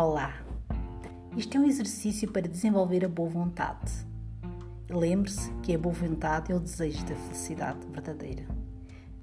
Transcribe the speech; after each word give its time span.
Olá! 0.00 0.32
Isto 1.36 1.56
é 1.56 1.60
um 1.60 1.66
exercício 1.66 2.30
para 2.30 2.46
desenvolver 2.46 3.04
a 3.04 3.08
boa 3.08 3.28
vontade. 3.28 3.90
Lembre-se 4.88 5.50
que 5.54 5.74
a 5.74 5.78
boa 5.78 5.92
vontade 5.92 6.52
é 6.52 6.54
o 6.54 6.60
desejo 6.60 7.04
da 7.04 7.16
felicidade 7.16 7.84
verdadeira. 7.90 8.46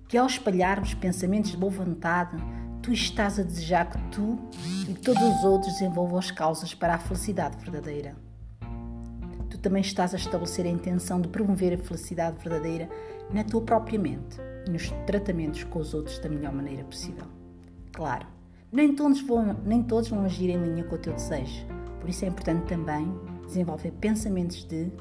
Que 0.05 0.17
ao 0.17 0.27
espalharmos 0.27 0.93
pensamentos 0.93 1.51
de 1.51 1.56
boa 1.56 1.71
vontade, 1.71 2.35
tu 2.83 2.92
estás 2.92 3.39
a 3.39 3.43
desejar 3.43 3.89
que 3.89 3.97
tu 4.10 4.38
e 4.89 4.93
todos 4.96 5.24
os 5.24 5.46
outros 5.46 5.71
desenvolvam 5.71 6.19
as 6.19 6.29
causas 6.29 6.74
para 6.74 6.96
a 6.96 6.99
felicidade 6.99 7.55
verdadeira. 7.63 8.13
Tu 9.49 9.57
também 9.57 9.81
estás 9.81 10.13
a 10.13 10.17
estabelecer 10.17 10.65
a 10.65 10.69
intenção 10.69 11.21
de 11.21 11.29
promover 11.29 11.73
a 11.73 11.81
felicidade 11.81 12.37
verdadeira 12.44 12.89
na 13.31 13.46
tua 13.46 13.62
própria 13.62 13.97
mente 13.97 14.42
e 14.67 14.71
nos 14.71 14.89
tratamentos 15.07 15.63
com 15.63 15.79
os 15.79 15.94
outros 15.94 16.20
da 16.20 16.27
melhor 16.27 16.52
maneira 16.52 16.84
possível. 16.84 17.27
Claro, 17.93 18.34
nem 18.75 18.93
todos, 18.93 19.21
vão, 19.21 19.55
nem 19.65 19.81
todos 19.81 20.09
vão 20.09 20.25
agir 20.25 20.49
em 20.49 20.61
linha 20.61 20.84
com 20.84 20.95
o 20.95 20.97
teu 20.97 21.13
desejo. 21.13 21.65
Por 22.02 22.09
isso 22.09 22.25
é 22.25 22.27
importante 22.27 22.67
também 22.67 23.09
desenvolver 23.45 23.91
pensamentos 23.91 24.65
de 24.65 24.91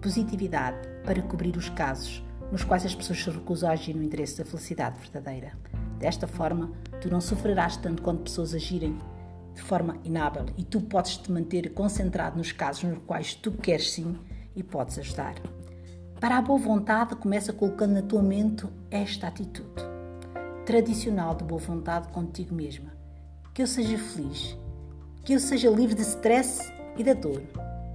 positividade 0.00 0.78
para 1.04 1.20
cobrir 1.20 1.54
os 1.56 1.68
casos 1.68 2.24
nos 2.50 2.64
quais 2.64 2.86
as 2.86 2.94
pessoas 2.94 3.22
se 3.22 3.28
recusam 3.28 3.68
a 3.68 3.72
agir 3.72 3.94
no 3.94 4.02
interesse 4.02 4.38
da 4.38 4.46
felicidade 4.46 4.98
verdadeira. 4.98 5.52
Desta 5.98 6.26
forma, 6.26 6.72
tu 7.02 7.10
não 7.10 7.20
sofrerás 7.20 7.76
tanto 7.76 8.02
quando 8.02 8.22
pessoas 8.22 8.54
agirem 8.54 8.98
de 9.54 9.60
forma 9.60 9.98
inábil 10.02 10.46
e 10.56 10.64
tu 10.64 10.80
podes 10.80 11.18
te 11.18 11.30
manter 11.30 11.74
concentrado 11.74 12.38
nos 12.38 12.50
casos 12.50 12.84
nos 12.84 12.98
quais 13.06 13.34
tu 13.34 13.52
queres 13.52 13.92
sim 13.92 14.16
e 14.56 14.62
podes 14.62 14.98
ajudar. 14.98 15.34
Para 16.18 16.38
a 16.38 16.42
boa 16.42 16.58
vontade, 16.58 17.14
começa 17.16 17.52
colocando 17.52 17.92
na 17.92 18.02
tua 18.02 18.22
mente 18.22 18.66
esta 18.90 19.26
atitude 19.26 19.97
tradicional 20.68 21.34
de 21.34 21.44
boa 21.44 21.58
vontade 21.58 22.08
contigo 22.08 22.54
mesma. 22.54 22.92
Que 23.54 23.62
eu 23.62 23.66
seja 23.66 23.96
feliz, 23.96 24.54
que 25.24 25.32
eu 25.32 25.40
seja 25.40 25.70
livre 25.70 25.94
de 25.94 26.02
stress 26.02 26.70
e 26.94 27.02
da 27.02 27.14
dor, 27.14 27.40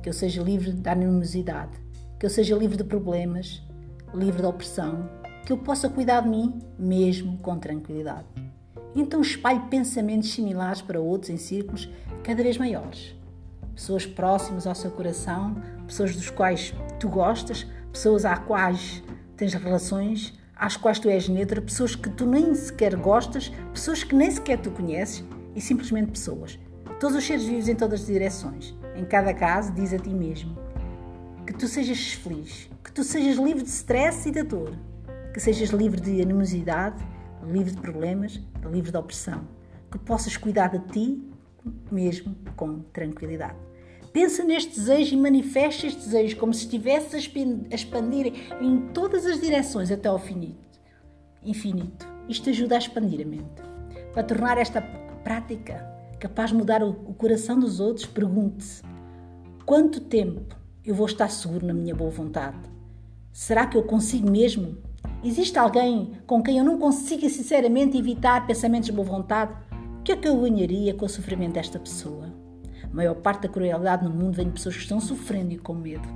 que 0.02 0.10
eu 0.10 0.14
seja 0.14 0.42
livre 0.42 0.72
da 0.72 0.94
animosidade, 0.94 1.78
que 2.20 2.26
eu 2.26 2.32
seja 2.32 2.56
livre 2.56 2.76
de 2.76 2.84
problemas, 2.84 3.62
livre 4.12 4.42
da 4.42 4.50
opressão, 4.50 5.08
que 5.46 5.54
eu 5.54 5.58
possa 5.60 5.88
cuidar 5.88 6.22
de 6.22 6.30
mim 6.30 6.64
mesmo 6.76 7.38
com 7.38 7.60
tranquilidade. 7.60 8.26
Então 8.96 9.22
espalhe 9.22 9.60
pensamentos 9.70 10.32
similares 10.32 10.82
para 10.82 11.00
outros 11.00 11.30
em 11.30 11.38
círculos 11.38 11.88
cada 12.24 12.42
vez 12.42 12.58
maiores. 12.58 13.14
Pessoas 13.76 14.08
próximas 14.08 14.66
ao 14.66 14.74
seu 14.74 14.90
coração, 14.90 15.62
pessoas 15.86 16.16
dos 16.16 16.32
quais 16.32 16.74
tu 17.00 17.08
gostas, 17.08 17.68
pessoas 17.92 18.26
às 18.26 18.40
quais 18.40 19.04
tens 19.38 19.54
relações, 19.54 20.34
às 20.56 20.78
quais 20.78 21.00
tu 21.00 21.10
és 21.10 21.28
neutra, 21.28 21.62
pessoas 21.62 21.96
que 21.96 22.10
tu 22.10 22.26
nem 22.26 22.54
sequer 22.56 22.96
gostas, 22.96 23.52
pessoas 23.74 24.04
que 24.04 24.16
nem 24.16 24.30
sequer 24.32 24.60
tu 24.60 24.72
conheces 24.72 25.24
e 25.56 25.62
simplesmente 25.62 26.12
pessoas. 26.12 26.60
Todos 27.00 27.18
os 27.18 27.26
seres 27.26 27.44
vivos 27.44 27.68
em 27.68 27.76
todas 27.76 28.02
as 28.02 28.08
direções. 28.08 28.76
Em 28.96 29.06
cada 29.06 29.34
caso, 29.34 29.74
diz 29.74 29.94
a 29.94 30.00
ti 30.00 30.10
mesmo 30.10 30.58
que 31.46 31.54
tu 31.54 31.68
sejas 31.68 32.14
feliz, 32.14 32.70
que 32.84 32.92
tu 32.92 33.04
sejas 33.04 33.38
livre 33.38 33.64
de 33.64 33.70
stress 33.70 34.30
e 34.30 34.32
de 34.32 34.44
dor, 34.44 34.74
que 35.34 35.40
sejas 35.40 35.70
livre 35.70 36.00
de 36.00 36.22
animosidade, 36.22 37.04
livre 37.46 37.72
de 37.72 37.82
problemas, 37.82 38.40
livre 38.72 38.92
de 38.92 38.98
opressão, 38.98 39.46
que 39.92 40.00
possas 40.00 40.38
cuidar 40.38 40.68
de 40.68 40.80
ti 40.92 41.34
mesmo 41.92 42.36
com 42.56 42.80
tranquilidade. 42.94 43.56
Pensa 44.14 44.44
neste 44.44 44.76
desejo 44.80 45.16
e 45.16 45.18
manifesta 45.18 45.88
este 45.88 46.00
desejo 46.02 46.38
como 46.38 46.54
se 46.54 46.66
estivesse 46.66 47.16
a 47.16 47.76
expandir 47.76 48.32
em 48.62 48.88
todas 48.94 49.26
as 49.26 49.42
direções 49.42 49.92
até 49.92 50.08
ao 50.08 50.18
infinito. 50.18 50.80
infinito. 51.44 52.08
Isto 52.30 52.52
ajuda 52.52 52.76
a 52.76 52.78
expandir 52.78 53.26
a 53.26 53.28
mente. 53.28 53.64
Para 54.14 54.22
tornar 54.22 54.60
esta 54.60 54.82
prática 55.24 55.84
capaz 56.20 56.52
de 56.52 56.58
mudar 56.58 56.84
o 56.84 56.94
coração 57.16 57.60
dos 57.60 57.80
outros, 57.80 58.06
pergunte-se: 58.06 58.84
quanto 59.66 60.00
tempo 60.00 60.56
eu 60.86 60.94
vou 60.94 61.08
estar 61.08 61.28
seguro 61.30 61.66
na 61.66 61.74
minha 61.74 61.96
boa 61.96 62.12
vontade? 62.12 62.70
Será 63.32 63.66
que 63.66 63.76
eu 63.76 63.82
consigo 63.82 64.30
mesmo? 64.30 64.78
Existe 65.24 65.58
alguém 65.58 66.12
com 66.28 66.44
quem 66.44 66.60
eu 66.60 66.64
não 66.64 66.78
consiga 66.78 67.28
sinceramente 67.28 67.98
evitar 67.98 68.46
pensamentos 68.46 68.86
de 68.86 68.92
boa 68.92 69.08
vontade? 69.08 69.54
O 70.00 70.04
que 70.04 70.12
é 70.12 70.16
que 70.16 70.28
eu 70.28 70.40
ganharia 70.40 70.94
com 70.94 71.08
o 71.08 71.10
sofrimento 71.10 71.54
desta 71.54 71.80
pessoa? 71.80 72.43
A 72.94 72.96
maior 72.96 73.16
parte 73.16 73.42
da 73.42 73.50
crueldade 73.50 74.04
no 74.04 74.12
mundo 74.12 74.36
vem 74.36 74.46
de 74.46 74.52
pessoas 74.52 74.76
que 74.76 74.84
estão 74.84 75.02
sofrendo 75.02 75.52
e 75.52 75.58
com 75.58 75.74
medo. 75.74 76.08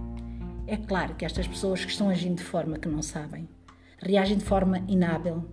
É 0.68 0.78
claro 0.78 1.16
que 1.16 1.26
estas 1.26 1.48
pessoas 1.48 1.84
que 1.84 1.90
estão 1.90 2.08
agindo 2.08 2.36
de 2.36 2.44
forma 2.44 2.78
que 2.78 2.88
não 2.88 3.02
sabem, 3.02 3.50
reagem 3.98 4.38
de 4.38 4.46
forma 4.46 4.84
inábil. 4.88 5.44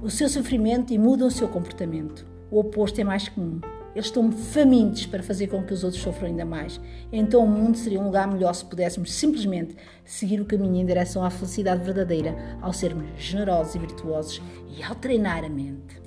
O 0.00 0.08
seu 0.08 0.26
sofrimento 0.26 0.90
e 0.90 0.98
mudam 0.98 1.28
o 1.28 1.30
seu 1.30 1.48
comportamento. 1.48 2.26
O 2.50 2.60
oposto 2.60 2.98
é 2.98 3.04
mais 3.04 3.28
comum. 3.28 3.60
Eles 3.94 4.06
estão 4.06 4.32
famintos 4.32 5.04
para 5.04 5.22
fazer 5.22 5.48
com 5.48 5.62
que 5.62 5.74
os 5.74 5.84
outros 5.84 6.02
sofram 6.02 6.28
ainda 6.28 6.46
mais. 6.46 6.80
Então 7.12 7.44
o 7.44 7.48
mundo 7.48 7.76
seria 7.76 8.00
um 8.00 8.06
lugar 8.06 8.26
melhor 8.26 8.54
se 8.54 8.64
pudéssemos 8.64 9.12
simplesmente 9.12 9.76
seguir 10.02 10.40
o 10.40 10.46
caminho 10.46 10.76
em 10.76 10.86
direção 10.86 11.22
à 11.22 11.28
felicidade 11.28 11.84
verdadeira, 11.84 12.34
ao 12.62 12.72
sermos 12.72 13.04
generosos 13.18 13.74
e 13.74 13.78
virtuosos 13.78 14.42
e 14.66 14.82
ao 14.82 14.94
treinar 14.94 15.44
a 15.44 15.48
mente. 15.50 16.00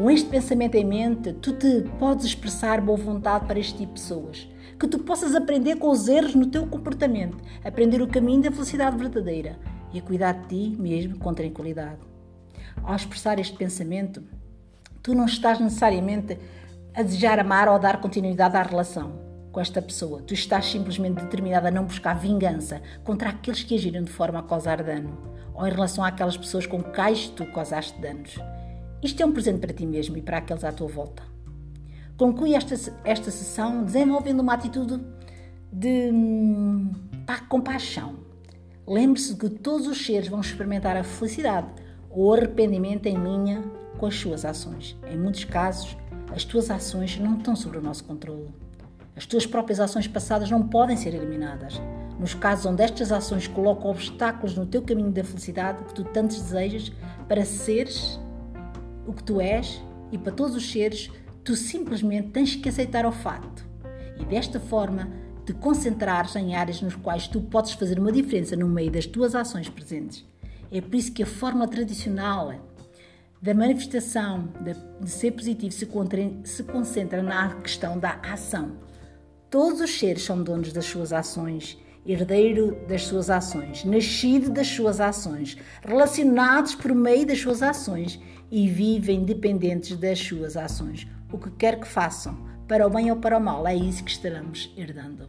Com 0.00 0.10
este 0.10 0.30
pensamento 0.30 0.76
em 0.76 0.84
mente, 0.86 1.30
tu 1.34 1.52
te 1.52 1.82
podes 1.98 2.24
expressar 2.24 2.80
boa 2.80 2.96
vontade 2.96 3.44
para 3.44 3.58
este 3.58 3.76
tipo 3.76 3.92
de 3.92 4.00
pessoas. 4.00 4.48
Que 4.78 4.88
tu 4.88 5.00
possas 5.00 5.34
aprender 5.34 5.76
com 5.76 5.90
os 5.90 6.08
erros 6.08 6.34
no 6.34 6.46
teu 6.46 6.66
comportamento, 6.66 7.36
aprender 7.62 8.00
o 8.00 8.08
caminho 8.08 8.40
da 8.40 8.50
felicidade 8.50 8.96
verdadeira 8.96 9.58
e 9.92 9.98
a 9.98 10.02
cuidar 10.02 10.32
de 10.32 10.48
ti 10.48 10.76
mesmo 10.80 11.18
com 11.18 11.34
tranquilidade. 11.34 11.98
Ao 12.82 12.96
expressar 12.96 13.38
este 13.38 13.54
pensamento, 13.58 14.22
tu 15.02 15.14
não 15.14 15.26
estás 15.26 15.60
necessariamente 15.60 16.38
a 16.94 17.02
desejar 17.02 17.38
amar 17.38 17.68
ou 17.68 17.78
dar 17.78 18.00
continuidade 18.00 18.56
à 18.56 18.62
relação 18.62 19.12
com 19.52 19.60
esta 19.60 19.82
pessoa. 19.82 20.22
Tu 20.22 20.32
estás 20.32 20.64
simplesmente 20.64 21.20
determinada 21.20 21.68
a 21.68 21.70
não 21.70 21.84
buscar 21.84 22.14
vingança 22.14 22.80
contra 23.04 23.28
aqueles 23.28 23.62
que 23.62 23.74
agiram 23.74 24.02
de 24.02 24.10
forma 24.10 24.38
a 24.38 24.44
causar 24.44 24.82
dano 24.82 25.18
ou 25.52 25.66
em 25.66 25.70
relação 25.70 26.02
àquelas 26.02 26.38
pessoas 26.38 26.64
com 26.64 26.82
quais 26.82 27.28
tu 27.28 27.44
causaste 27.52 28.00
danos. 28.00 28.38
Isto 29.02 29.22
é 29.22 29.26
um 29.26 29.32
presente 29.32 29.60
para 29.60 29.72
ti 29.72 29.86
mesmo 29.86 30.16
e 30.18 30.22
para 30.22 30.38
aqueles 30.38 30.62
à 30.62 30.72
tua 30.72 30.88
volta. 30.88 31.22
Conclui 32.16 32.54
esta, 32.54 32.74
esta 33.02 33.30
sessão 33.30 33.82
desenvolvendo 33.82 34.40
uma 34.40 34.52
atitude 34.52 35.00
de 35.72 36.10
hum, 36.12 36.90
pá, 37.26 37.38
compaixão. 37.40 38.16
Lembre-se 38.86 39.36
que 39.36 39.48
todos 39.48 39.86
os 39.86 40.04
seres 40.04 40.28
vão 40.28 40.40
experimentar 40.40 40.96
a 40.96 41.04
felicidade 41.04 41.68
ou 42.10 42.34
arrependimento 42.34 43.06
em 43.06 43.16
linha 43.16 43.62
com 43.96 44.04
as 44.04 44.16
suas 44.16 44.44
ações. 44.44 44.98
Em 45.10 45.16
muitos 45.16 45.44
casos, 45.44 45.96
as 46.34 46.44
tuas 46.44 46.70
ações 46.70 47.18
não 47.18 47.38
estão 47.38 47.56
sob 47.56 47.78
o 47.78 47.82
nosso 47.82 48.04
controle. 48.04 48.48
As 49.16 49.24
tuas 49.24 49.46
próprias 49.46 49.80
ações 49.80 50.06
passadas 50.06 50.50
não 50.50 50.66
podem 50.66 50.96
ser 50.96 51.14
eliminadas. 51.14 51.80
Nos 52.18 52.34
casos 52.34 52.66
onde 52.66 52.82
estas 52.82 53.12
ações 53.12 53.46
colocam 53.46 53.90
obstáculos 53.90 54.54
no 54.54 54.66
teu 54.66 54.82
caminho 54.82 55.10
da 55.10 55.24
felicidade 55.24 55.84
que 55.84 55.94
tu 55.94 56.04
tanto 56.04 56.34
desejas 56.34 56.92
para 57.26 57.44
seres 57.46 58.20
o 59.06 59.12
que 59.12 59.22
tu 59.22 59.40
és 59.40 59.80
e 60.12 60.18
para 60.18 60.32
todos 60.32 60.54
os 60.54 60.70
seres, 60.70 61.10
tu 61.44 61.54
simplesmente 61.56 62.28
tens 62.28 62.56
que 62.56 62.68
aceitar 62.68 63.06
o 63.06 63.12
facto 63.12 63.64
e 64.18 64.24
desta 64.24 64.60
forma 64.60 65.08
te 65.44 65.52
concentrares 65.54 66.36
em 66.36 66.54
áreas 66.54 66.82
nas 66.82 66.94
quais 66.94 67.26
tu 67.26 67.40
podes 67.40 67.72
fazer 67.72 67.98
uma 67.98 68.12
diferença 68.12 68.54
no 68.54 68.68
meio 68.68 68.90
das 68.90 69.06
tuas 69.06 69.34
ações 69.34 69.68
presentes. 69.68 70.24
É 70.70 70.80
por 70.80 70.94
isso 70.94 71.12
que 71.12 71.22
a 71.22 71.26
forma 71.26 71.66
tradicional 71.66 72.54
da 73.42 73.54
manifestação 73.54 74.52
de 75.00 75.10
ser 75.10 75.32
positivo 75.32 75.72
se 75.72 76.62
concentra 76.64 77.22
na 77.22 77.54
questão 77.56 77.98
da 77.98 78.20
ação. 78.22 78.72
Todos 79.48 79.80
os 79.80 79.98
seres 79.98 80.22
são 80.22 80.42
donos 80.42 80.72
das 80.72 80.84
suas 80.84 81.12
ações, 81.12 81.76
herdeiro 82.12 82.76
das 82.88 83.04
suas 83.04 83.30
ações, 83.30 83.84
nascido 83.84 84.50
das 84.50 84.66
suas 84.66 85.00
ações, 85.00 85.56
relacionados 85.82 86.74
por 86.74 86.94
meio 86.94 87.26
das 87.26 87.38
suas 87.40 87.62
ações 87.62 88.20
e 88.50 88.68
vivem 88.68 89.24
dependentes 89.24 89.96
das 89.96 90.18
suas 90.18 90.56
ações. 90.56 91.06
O 91.32 91.38
que 91.38 91.50
quer 91.50 91.78
que 91.78 91.86
façam, 91.86 92.36
para 92.66 92.86
o 92.86 92.90
bem 92.90 93.10
ou 93.10 93.16
para 93.16 93.38
o 93.38 93.40
mal, 93.40 93.66
é 93.66 93.74
isso 93.74 94.02
que 94.02 94.10
estaremos 94.10 94.72
herdando. 94.76 95.26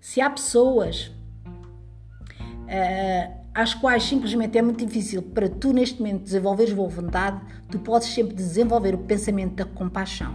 Se 0.00 0.20
há 0.20 0.28
pessoas 0.28 1.12
uh, 1.46 3.42
às 3.54 3.74
quais 3.74 4.02
simplesmente 4.02 4.58
é 4.58 4.62
muito 4.62 4.84
difícil 4.84 5.22
para 5.22 5.48
tu 5.48 5.72
neste 5.72 6.00
momento 6.00 6.24
desenvolveres 6.24 6.72
boa 6.72 6.88
vontade, 6.88 7.40
tu 7.70 7.78
podes 7.78 8.08
sempre 8.08 8.34
desenvolver 8.34 8.94
o 8.94 8.98
pensamento 8.98 9.54
da 9.54 9.64
compaixão. 9.64 10.34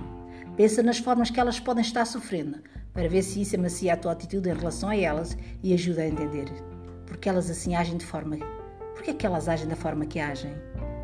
Pensa 0.56 0.81
nas 0.81 0.97
formas 0.97 1.30
que 1.30 1.39
elas 1.39 1.59
podem 1.59 1.83
estar 1.83 2.06
sofrendo, 2.06 2.59
para 2.97 3.07
ver 3.07 3.21
se 3.21 3.39
isso 3.39 3.55
amacia 3.55 3.94
a 3.94 3.95
tua 3.95 4.11
atitude 4.11 4.49
em 4.49 4.55
relação 4.55 4.89
a 4.89 4.97
elas 4.97 5.38
e 5.61 5.71
ajuda 5.71 6.01
a 6.01 6.07
entender. 6.07 6.51
Porque 7.05 7.29
elas 7.29 7.47
assim 7.47 7.75
agem 7.75 7.95
de 7.95 8.03
forma. 8.03 8.38
Porque 8.95 9.11
é 9.11 9.13
que 9.13 9.23
elas 9.23 9.47
agem 9.47 9.67
da 9.67 9.75
forma 9.75 10.07
que 10.07 10.19
agem? 10.19 10.51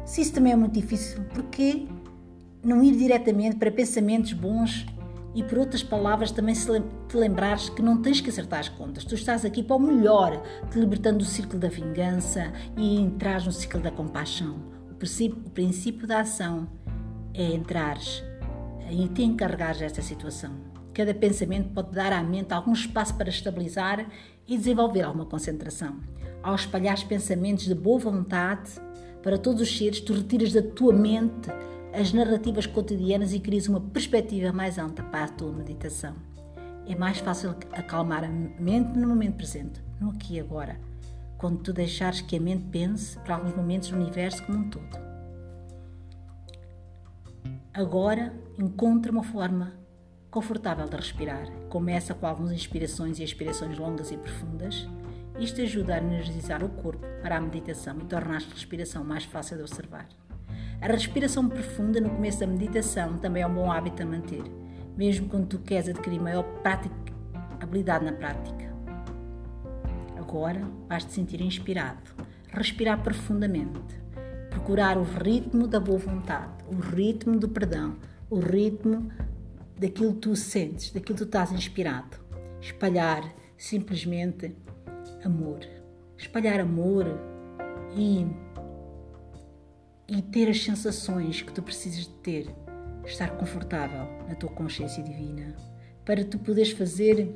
Se 0.04 0.22
isso 0.22 0.34
também 0.34 0.54
é 0.54 0.56
muito 0.56 0.74
difícil, 0.74 1.22
por 1.26 1.44
que 1.44 1.88
não 2.64 2.84
ir 2.84 2.96
diretamente 2.96 3.58
para 3.58 3.70
pensamentos 3.70 4.34
bons 4.34 4.88
e, 5.36 5.44
por 5.44 5.60
outras 5.60 5.84
palavras, 5.84 6.32
também 6.32 6.56
te 6.56 7.16
lembrares 7.16 7.70
que 7.70 7.84
não 7.84 8.02
tens 8.02 8.20
que 8.20 8.32
acertar 8.32 8.62
as 8.62 8.70
contas. 8.70 9.06
Tu 9.06 9.14
estás 9.14 9.46
aqui 9.46 9.62
para 9.62 9.76
o 9.76 9.80
melhor, 9.80 10.42
te 10.72 10.80
libertando 10.80 11.20
do 11.20 11.26
ciclo 11.26 11.60
da 11.60 11.68
vingança 11.68 12.52
e 12.76 13.00
entrar 13.00 13.46
no 13.46 13.52
ciclo 13.52 13.80
da 13.80 13.92
compaixão. 13.92 14.56
O 14.90 14.96
princípio, 14.96 15.38
o 15.46 15.50
princípio 15.52 16.08
da 16.08 16.22
ação 16.22 16.68
é 17.36 17.54
entrares 17.54 18.24
em 18.90 19.06
te 19.06 19.22
encarregares 19.22 19.78
desta 19.78 20.02
situação. 20.02 20.73
Cada 20.94 21.14
pensamento 21.14 21.70
pode 21.74 21.92
dar 21.92 22.14
à 22.14 22.22
mente 22.22 22.54
algum 22.54 22.74
espaço 22.74 23.16
para 23.16 23.30
estabilizar 23.30 24.08
e 24.48 24.58
desenvolver 24.58 25.02
alguma 25.02 25.26
concentração. 25.26 25.96
Ao 26.44 26.54
espalhar 26.54 26.98
pensamentos 27.08 27.66
de 27.66 27.74
boa 27.74 28.00
vontade 28.00 28.72
para 29.24 29.38
todos 29.38 29.62
os 29.62 29.78
seres, 29.78 30.02
tu 30.02 30.14
retiras 30.14 30.54
da 30.54 30.62
tua 30.62 30.94
mente 30.94 31.50
as 31.94 32.12
narrativas 32.14 32.66
cotidianas 32.66 33.34
e 33.34 33.40
crias 33.40 33.68
uma 33.68 33.82
perspectiva 33.82 34.52
mais 34.52 34.78
ampla 34.78 35.04
para 35.06 35.26
a 35.26 35.30
tua 35.30 35.52
meditação. 35.52 36.14
É 36.86 36.96
mais 36.96 37.20
fácil 37.20 37.56
acalmar 37.72 38.24
a 38.24 38.28
mente 38.28 38.98
no 38.98 39.08
momento 39.08 39.38
presente, 39.38 39.82
no 40.00 40.10
aqui 40.10 40.36
e 40.36 40.40
agora, 40.40 40.80
quando 41.38 41.60
tu 41.60 41.72
deixares 41.72 42.22
que 42.22 42.36
a 42.36 42.40
mente 42.40 42.66
pense 42.66 43.18
para 43.20 43.36
alguns 43.36 43.56
momentos 43.56 43.90
no 43.90 44.02
universo 44.02 44.46
como 44.46 44.60
um 44.60 44.70
todo. 44.70 45.04
Agora 47.74 48.34
encontra 48.60 49.12
uma 49.12 49.24
forma 49.24 49.74
confortável 50.34 50.90
de 50.90 50.96
respirar. 50.96 51.48
Começa 51.70 52.16
com 52.16 52.26
algumas 52.26 52.52
inspirações 52.52 53.20
e 53.20 53.24
expirações 53.24 53.78
longas 53.78 54.10
e 54.10 54.18
profundas. 54.18 54.90
Isto 55.40 55.62
ajuda 55.62 55.94
a 55.94 55.98
energizar 56.00 56.64
o 56.64 56.70
corpo 56.70 57.06
para 57.22 57.38
a 57.38 57.42
meditação 57.42 58.00
e 58.00 58.06
torna 58.06 58.38
a 58.38 58.40
respiração 58.40 59.04
mais 59.04 59.26
fácil 59.26 59.58
de 59.58 59.62
observar. 59.62 60.08
A 60.82 60.88
respiração 60.88 61.48
profunda 61.48 62.02
no 62.02 62.10
começo 62.10 62.40
da 62.40 62.48
meditação 62.48 63.20
também 63.20 63.44
é 63.44 63.48
um 63.48 63.54
bom 63.54 63.72
hábito 63.72 64.02
a 64.02 64.06
manter, 64.08 64.44
mesmo 64.98 65.30
quando 65.30 65.46
tu 65.46 65.60
queres 65.60 65.88
adquirir 65.88 66.20
maior 66.20 66.44
prática, 66.64 67.14
habilidade 67.62 68.04
na 68.04 68.14
prática. 68.14 68.74
Agora 70.18 70.62
vais 70.90 71.06
te 71.06 71.14
sentir 71.14 71.42
inspirado, 71.42 72.12
respirar 72.52 73.04
profundamente, 73.04 74.02
procurar 74.50 74.98
o 74.98 75.04
ritmo 75.04 75.68
da 75.68 75.80
boa 75.80 76.00
vontade, 76.00 76.52
o 76.68 76.76
ritmo 76.76 77.40
do 77.40 77.48
perdão, 77.48 77.96
o 78.32 78.40
ritmo 78.40 79.12
daquilo 79.78 80.14
que 80.14 80.20
tu 80.20 80.36
sentes, 80.36 80.92
daquilo 80.92 81.16
que 81.16 81.24
tu 81.24 81.28
estás 81.28 81.52
inspirado. 81.52 82.18
Espalhar 82.62 83.34
simplesmente 83.58 84.56
amor. 85.24 85.60
Espalhar 86.18 86.60
amor 86.60 87.06
e 87.96 88.26
e 90.08 90.22
ter 90.22 90.50
as 90.50 90.62
sensações 90.62 91.42
que 91.42 91.52
tu 91.52 91.62
precisas 91.62 92.02
de 92.02 92.14
ter, 92.16 92.54
estar 93.06 93.32
confortável 93.38 94.06
na 94.28 94.36
tua 94.36 94.50
consciência 94.50 95.02
divina, 95.04 95.56
para 96.06 96.24
tu 96.24 96.38
poderes 96.40 96.72
fazer 96.72 97.34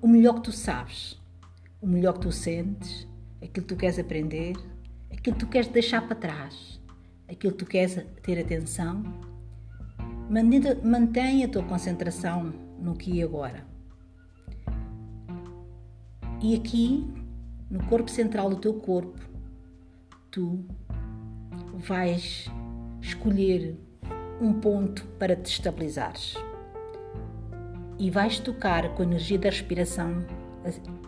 o 0.00 0.08
melhor 0.08 0.34
que 0.34 0.42
tu 0.42 0.52
sabes, 0.52 1.20
o 1.80 1.86
melhor 1.86 2.14
que 2.14 2.20
tu 2.20 2.32
sentes, 2.32 3.08
aquilo 3.36 3.66
que 3.66 3.74
tu 3.74 3.76
queres 3.76 3.98
aprender, 3.98 4.56
aquilo 5.10 5.36
que 5.36 5.44
tu 5.44 5.48
queres 5.48 5.68
deixar 5.68 6.06
para 6.06 6.16
trás, 6.16 6.80
aquilo 7.28 7.52
que 7.52 7.64
tu 7.64 7.66
queres 7.66 8.04
ter 8.22 8.40
atenção. 8.40 9.02
Mantenha 10.32 11.44
a 11.44 11.48
tua 11.50 11.62
concentração 11.62 12.54
no 12.78 12.92
aqui 12.92 13.16
e 13.16 13.22
agora. 13.22 13.66
E 16.40 16.56
aqui, 16.56 17.06
no 17.70 17.84
corpo 17.84 18.10
central 18.10 18.48
do 18.48 18.56
teu 18.56 18.72
corpo, 18.72 19.20
tu 20.30 20.64
vais 21.74 22.46
escolher 23.02 23.78
um 24.40 24.54
ponto 24.54 25.04
para 25.18 25.36
te 25.36 25.50
estabilizares 25.50 26.34
e 27.98 28.10
vais 28.10 28.38
tocar 28.38 28.94
com 28.94 29.02
a 29.02 29.04
energia 29.04 29.38
da 29.38 29.50
respiração 29.50 30.24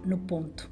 no 0.04 0.18
ponto, 0.18 0.70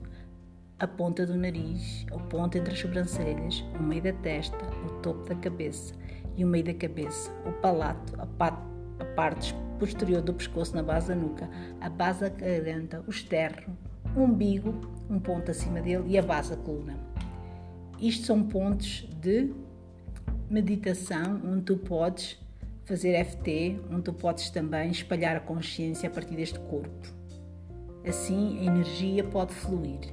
a 0.78 0.86
ponta 0.86 1.24
do 1.24 1.38
nariz, 1.38 2.04
o 2.12 2.20
ponto 2.20 2.58
entre 2.58 2.74
as 2.74 2.80
sobrancelhas, 2.80 3.64
o 3.80 3.82
meio 3.82 4.02
da 4.02 4.12
testa, 4.12 4.58
o 4.84 5.00
topo 5.00 5.26
da 5.26 5.36
cabeça 5.36 6.01
e 6.36 6.44
o 6.44 6.48
meio 6.48 6.64
da 6.64 6.74
cabeça, 6.74 7.30
o 7.46 7.52
palato, 7.52 8.14
a, 8.18 8.22
a 8.22 9.04
parte 9.14 9.54
posterior 9.78 10.22
do 10.22 10.32
pescoço 10.32 10.74
na 10.74 10.82
base 10.82 11.08
da 11.08 11.14
nuca, 11.14 11.50
a 11.80 11.90
base 11.90 12.20
da 12.20 12.28
garganta, 12.28 13.02
o 13.06 13.10
externo, 13.10 13.76
o 14.16 14.20
umbigo, 14.20 14.74
um 15.10 15.18
ponto 15.18 15.50
acima 15.50 15.80
dele 15.80 16.04
e 16.06 16.18
a 16.18 16.22
base 16.22 16.50
da 16.50 16.56
coluna. 16.56 16.96
Isto 18.00 18.26
são 18.26 18.42
pontos 18.42 19.08
de 19.20 19.52
meditação 20.48 21.40
onde 21.44 21.62
tu 21.62 21.76
podes 21.76 22.38
fazer 22.84 23.24
FT, 23.24 23.80
onde 23.90 24.02
tu 24.02 24.12
podes 24.12 24.50
também 24.50 24.90
espalhar 24.90 25.36
a 25.36 25.40
consciência 25.40 26.08
a 26.08 26.12
partir 26.12 26.36
deste 26.36 26.58
corpo. 26.60 27.08
Assim, 28.06 28.58
a 28.60 28.64
energia 28.64 29.24
pode 29.24 29.54
fluir. 29.54 30.12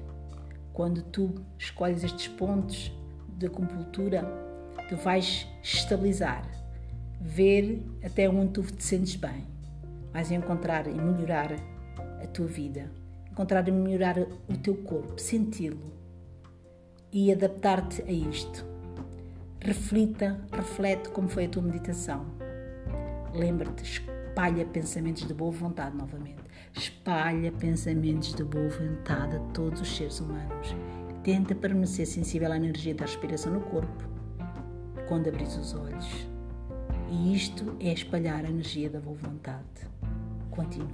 Quando 0.74 1.02
tu 1.02 1.34
escolhes 1.58 2.04
estes 2.04 2.28
pontos 2.28 2.92
de 3.28 3.48
acupuntura, 3.48 4.49
tu 4.90 4.96
vais 4.96 5.48
estabilizar, 5.62 6.44
ver 7.22 7.86
até 8.04 8.28
onde 8.28 8.54
tu 8.54 8.64
te 8.64 8.84
sentes 8.84 9.16
bem. 9.16 9.46
Vais 10.12 10.32
encontrar 10.32 10.88
e 10.88 10.94
melhorar 10.94 11.54
a 12.20 12.26
tua 12.26 12.48
vida, 12.48 12.92
encontrar 13.30 13.68
e 13.68 13.72
melhorar 13.72 14.18
o 14.18 14.58
teu 14.58 14.76
corpo, 14.76 15.22
senti-lo 15.22 15.94
e 17.14 17.32
adaptar-te 17.32 18.02
a 18.02 18.12
isto. 18.12 18.66
Reflita, 19.62 20.40
reflete 20.52 21.10
como 21.10 21.30
foi 21.30 21.46
a 21.46 21.50
tua 21.50 21.62
meditação. 21.62 22.26
Lembra-te, 23.32 23.84
espalha 23.84 24.66
pensamentos 24.66 25.28
de 25.28 25.34
boa 25.36 25.52
vontade 25.52 25.96
novamente. 25.96 26.42
Espalha 26.74 27.52
pensamentos 27.52 28.34
de 28.34 28.44
boa 28.44 28.70
vontade 28.70 29.36
a 29.36 29.40
todos 29.54 29.82
os 29.82 29.96
seres 29.96 30.20
humanos. 30.20 30.76
Tenta 31.24 31.54
permanecer 31.54 32.08
sensível 32.08 32.52
à 32.52 32.58
energia 32.58 32.96
da 32.96 33.06
respiração 33.06 33.54
no 33.54 33.62
corpo 33.62 34.19
quando 35.10 35.28
abris 35.28 35.58
os 35.58 35.74
olhos. 35.74 36.08
E 37.12 37.36
isto 37.36 37.76
é 37.80 37.92
espalhar 37.92 38.46
a 38.46 38.50
energia 38.50 38.90
da 38.90 39.00
boa 39.00 39.18
vontade. 39.18 39.90
Continua. 40.52 40.88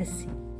Assim. 0.00 0.51